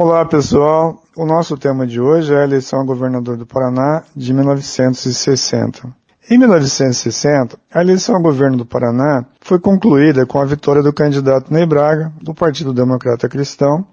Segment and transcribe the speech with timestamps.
[0.00, 4.32] Olá pessoal, o nosso tema de hoje é a eleição a governador do Paraná de
[4.32, 5.92] 1960.
[6.30, 11.52] Em 1960, a eleição ao governo do Paraná foi concluída com a vitória do candidato
[11.52, 13.84] Ney Braga, do Partido Democrata Cristão,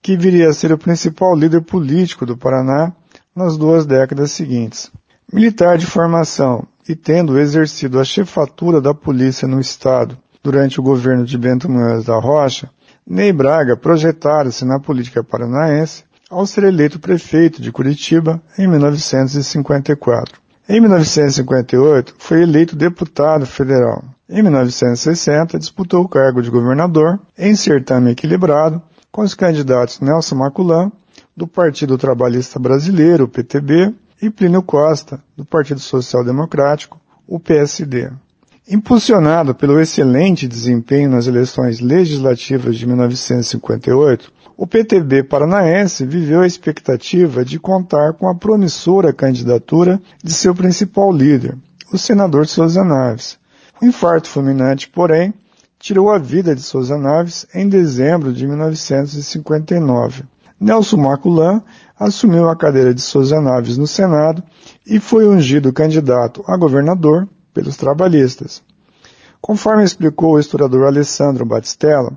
[0.00, 2.90] que viria a ser o principal líder político do Paraná
[3.36, 4.90] nas duas décadas seguintes.
[5.30, 11.26] Militar de formação e tendo exercido a chefatura da polícia no estado durante o governo
[11.26, 12.70] de Bento Munhoz da Rocha,
[13.06, 20.40] Ney Braga projetara-se na política paranaense ao ser eleito prefeito de Curitiba em 1954.
[20.68, 24.04] Em 1958, foi eleito deputado federal.
[24.28, 30.90] Em 1960, disputou o cargo de governador em certame equilibrado com os candidatos Nelson Maculan,
[31.36, 38.10] do Partido Trabalhista Brasileiro, PTB, e Plínio Costa, do Partido Social Democrático, o PSD.
[38.68, 47.44] Impulsionado pelo excelente desempenho nas eleições legislativas de 1958, o PTB paranaense viveu a expectativa
[47.44, 51.58] de contar com a promissora candidatura de seu principal líder,
[51.92, 53.36] o senador Souza Naves.
[53.80, 55.34] O infarto fulminante, porém,
[55.80, 60.22] tirou a vida de Souza Naves em dezembro de 1959.
[60.60, 61.64] Nelson Maculan
[61.98, 64.40] assumiu a cadeira de Souza Naves no Senado
[64.86, 68.62] e foi ungido candidato a governador pelos trabalhistas.
[69.40, 72.16] Conforme explicou o historiador Alessandro Batistella,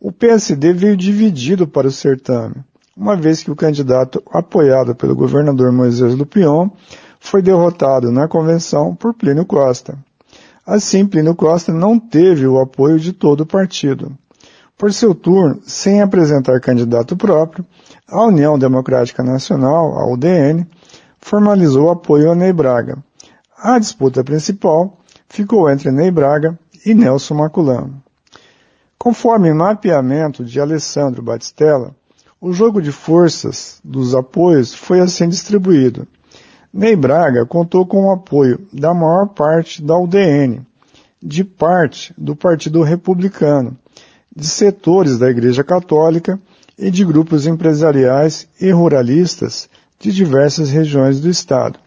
[0.00, 2.56] o PSD veio dividido para o certame,
[2.96, 6.68] uma vez que o candidato apoiado pelo governador Moisés Lupion
[7.20, 9.98] foi derrotado na convenção por Plínio Costa.
[10.66, 14.12] Assim, Plínio Costa não teve o apoio de todo o partido.
[14.76, 17.64] Por seu turno, sem apresentar candidato próprio,
[18.06, 20.66] a União Democrática Nacional, a UDN,
[21.18, 22.98] formalizou apoio a Ney Braga,
[23.60, 24.96] a disputa principal
[25.28, 26.56] ficou entre Ney Braga
[26.86, 28.00] e Nelson Maculano.
[28.96, 31.94] Conforme mapeamento de Alessandro Batistella,
[32.40, 36.06] o jogo de forças dos apoios foi assim distribuído.
[36.72, 40.64] Ney Braga contou com o apoio da maior parte da UDN,
[41.20, 43.76] de parte do Partido Republicano,
[44.34, 46.38] de setores da Igreja Católica
[46.78, 49.68] e de grupos empresariais e ruralistas
[49.98, 51.80] de diversas regiões do Estado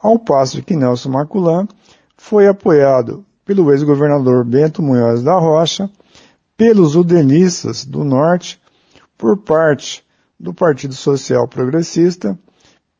[0.00, 1.66] ao passo que Nelson Maculan
[2.16, 5.90] foi apoiado pelo ex-governador Bento Munhoz da Rocha,
[6.56, 8.60] pelos udenistas do Norte,
[9.16, 10.04] por parte
[10.38, 12.38] do Partido Social Progressista,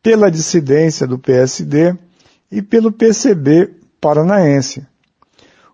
[0.03, 1.95] pela dissidência do PSD
[2.51, 4.87] e pelo PCB paranaense.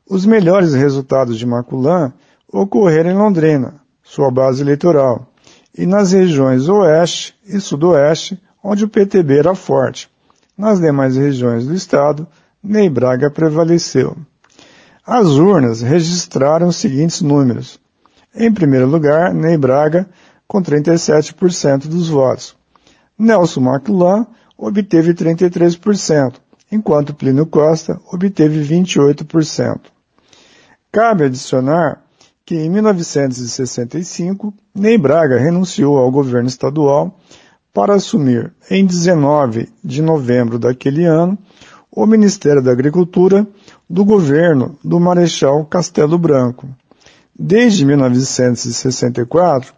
[0.09, 2.12] Os melhores resultados de Maculan
[2.53, 5.27] ocorreram em Londrina, sua base eleitoral,
[5.77, 10.11] e nas regiões Oeste e Sudoeste, onde o PTB era forte.
[10.56, 12.26] Nas demais regiões do estado,
[12.62, 14.16] Ney Braga prevaleceu.
[15.06, 17.78] As urnas registraram os seguintes números.
[18.34, 20.09] Em primeiro lugar, Ney Braga,
[20.47, 22.56] com 37% dos votos.
[23.19, 24.26] Nelson Maclan
[24.56, 26.34] obteve 33%,
[26.70, 29.81] enquanto Plínio Costa obteve 28%.
[30.91, 32.03] Cabe adicionar
[32.47, 37.19] que em 1965, Ney Braga renunciou ao governo estadual
[37.75, 41.37] para assumir, em 19 de novembro daquele ano,
[41.91, 43.45] o Ministério da Agricultura
[43.91, 46.69] do governo do Marechal Castelo Branco.
[47.37, 49.75] Desde 1964,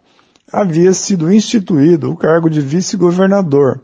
[0.53, 3.81] havia sido instituído o cargo de vice-governador,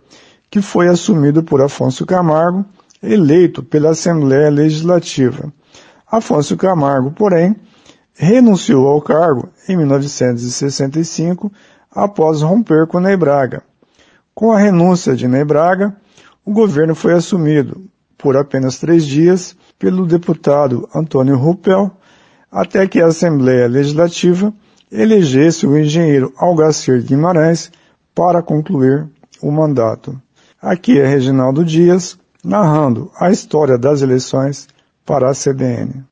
[0.47, 2.63] que foi assumido por Afonso Camargo,
[3.01, 5.51] eleito pela Assembleia Legislativa.
[6.09, 7.55] Afonso Camargo, porém,
[8.13, 11.51] renunciou ao cargo em 1965
[11.91, 13.63] após romper com Ney Braga
[14.33, 15.95] com a renúncia de Ney Braga,
[16.45, 17.81] o governo foi assumido
[18.17, 21.91] por apenas três dias pelo deputado Antônio Ruppel,
[22.51, 24.53] até que a Assembleia Legislativa
[24.91, 27.71] elegesse o engenheiro Algacir Guimarães
[28.13, 29.07] para concluir
[29.41, 30.19] o mandato.
[30.61, 34.67] Aqui é Reginaldo Dias, narrando a história das eleições
[35.05, 36.03] para a CBN.